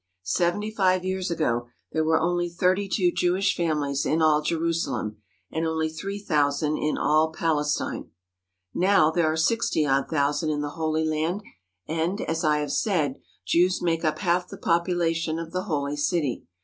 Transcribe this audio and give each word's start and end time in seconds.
Seventy 0.23 0.71
five 0.73 1.05
years 1.05 1.29
ago 1.29 1.67
there 1.91 2.03
were 2.03 2.19
only 2.19 2.49
thirty 2.49 2.89
two 2.89 3.11
Jewish 3.11 3.55
families 3.55 4.03
in 4.03 4.19
all 4.19 4.41
Jerusalem 4.41 5.17
and 5.51 5.63
only 5.63 5.89
three 5.89 6.17
thousand 6.17 6.77
in 6.79 6.97
all 6.97 7.31
Pales 7.31 7.75
tine. 7.75 8.09
Now 8.73 9.11
there 9.11 9.31
are 9.31 9.37
sixty 9.37 9.85
odd 9.85 10.09
thousand 10.09 10.49
in 10.49 10.61
the 10.61 10.69
Holy 10.71 11.05
Land 11.05 11.43
and, 11.87 12.19
as 12.21 12.43
I 12.43 12.61
have 12.61 12.71
said, 12.71 13.19
Jews 13.45 13.79
make 13.79 14.03
up 14.03 14.17
half 14.17 14.47
the 14.47 14.57
population 14.57 15.37
of 15.37 15.51
the 15.51 15.65
Holy 15.65 15.95
City. 15.95 16.47